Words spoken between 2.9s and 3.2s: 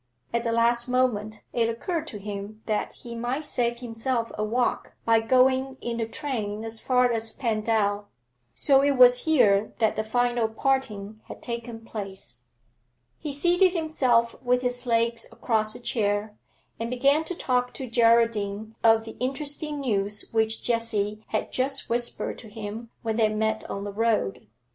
he